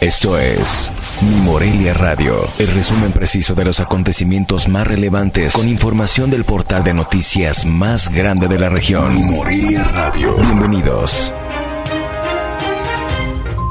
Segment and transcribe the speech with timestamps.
[0.00, 0.92] Esto es
[1.22, 6.84] Mi Morelia Radio, el resumen preciso de los acontecimientos más relevantes con información del portal
[6.84, 9.12] de noticias más grande de la región.
[9.12, 10.36] Mi Morelia Radio.
[10.36, 11.32] Bienvenidos.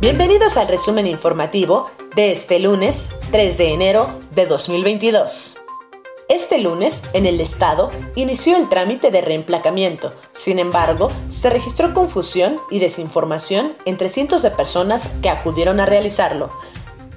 [0.00, 5.58] Bienvenidos al resumen informativo de este lunes 3 de enero de 2022.
[6.28, 10.12] Este lunes, en el Estado, inició el trámite de reemplacamiento.
[10.32, 16.50] Sin embargo, se registró confusión y desinformación entre cientos de personas que acudieron a realizarlo.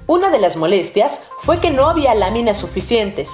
[0.06, 3.30] Una de las molestias fue que no había láminas suficientes,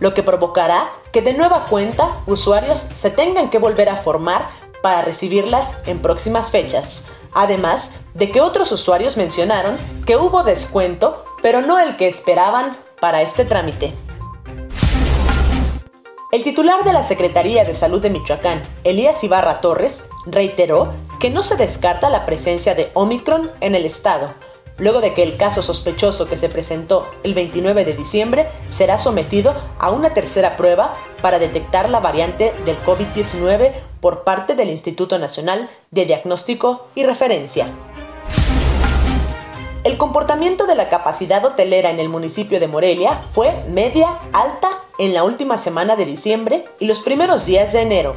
[0.00, 4.48] lo que provocará que de nueva cuenta usuarios se tengan que volver a formar
[4.82, 7.04] para recibirlas en próximas fechas.
[7.34, 9.76] Además de que otros usuarios mencionaron
[10.06, 13.94] que hubo descuento, pero no el que esperaban para este trámite.
[16.32, 21.42] El titular de la Secretaría de Salud de Michoacán, Elías Ibarra Torres, reiteró que no
[21.42, 24.32] se descarta la presencia de Omicron en el estado,
[24.78, 29.56] luego de que el caso sospechoso que se presentó el 29 de diciembre será sometido
[29.80, 35.68] a una tercera prueba para detectar la variante del COVID-19 por parte del Instituto Nacional
[35.90, 37.66] de Diagnóstico y Referencia.
[39.82, 45.14] El comportamiento de la capacidad hotelera en el municipio de Morelia fue media alta en
[45.14, 48.14] la última semana de diciembre y los primeros días de enero.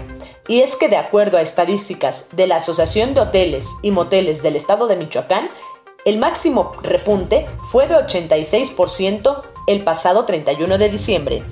[0.50, 4.58] Y es que de acuerdo a estadísticas de la Asociación de Hoteles y Moteles del
[4.58, 5.50] Estado de Michoacán,
[6.03, 11.44] el máximo repunte fue de 86% el pasado 31 de diciembre.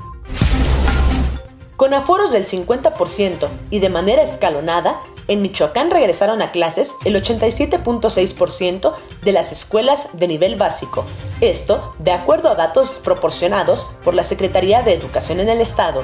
[1.77, 4.99] Con aforos del 50% y de manera escalonada,
[5.31, 8.93] en Michoacán regresaron a clases el 87.6%
[9.23, 11.05] de las escuelas de nivel básico.
[11.39, 16.03] Esto de acuerdo a datos proporcionados por la Secretaría de Educación en el Estado.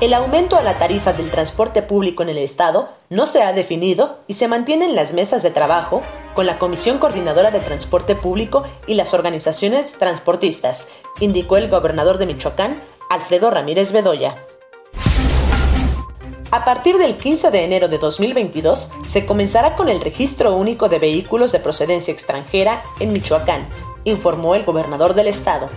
[0.00, 4.20] El aumento a la tarifa del transporte público en el Estado no se ha definido
[4.28, 6.02] y se mantienen las mesas de trabajo
[6.34, 10.86] con la Comisión Coordinadora de Transporte Público y las organizaciones transportistas,
[11.18, 14.36] indicó el gobernador de Michoacán, Alfredo Ramírez Bedoya.
[16.52, 20.98] A partir del 15 de enero de 2022 se comenzará con el registro único de
[20.98, 23.68] vehículos de procedencia extranjera en Michoacán,
[24.02, 25.68] informó el gobernador del estado.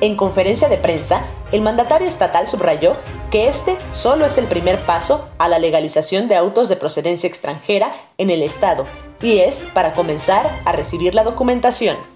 [0.00, 2.96] En conferencia de prensa, el mandatario estatal subrayó
[3.30, 7.94] que este solo es el primer paso a la legalización de autos de procedencia extranjera
[8.16, 8.86] en el estado
[9.20, 12.11] y es para comenzar a recibir la documentación.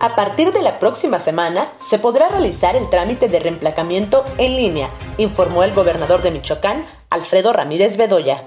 [0.00, 4.90] A partir de la próxima semana se podrá realizar el trámite de reemplacamiento en línea,
[5.16, 8.44] informó el gobernador de Michoacán, Alfredo Ramírez Bedoya.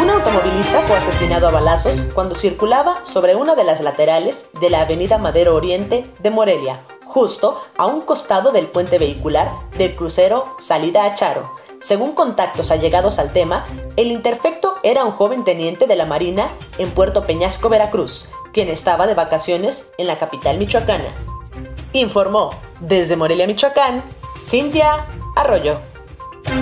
[0.00, 4.80] Un automovilista fue asesinado a balazos cuando circulaba sobre una de las laterales de la
[4.80, 9.48] avenida Madero Oriente de Morelia, justo a un costado del puente vehicular
[9.78, 11.54] del crucero Salida a Charo.
[11.80, 16.90] Según contactos allegados al tema, el interfecto era un joven teniente de la Marina en
[16.90, 21.14] Puerto Peñasco, Veracruz, quien estaba de vacaciones en la capital michoacana.
[21.92, 24.02] Informó desde Morelia, Michoacán,
[24.48, 25.78] Cintia Arroyo.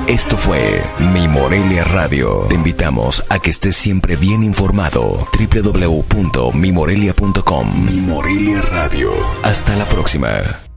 [0.07, 2.47] Esto fue Mi Morelia Radio.
[2.49, 5.27] Te invitamos a que estés siempre bien informado.
[5.39, 9.13] www.mimorelia.com Mi Morelia Radio.
[9.43, 10.70] Hasta la próxima.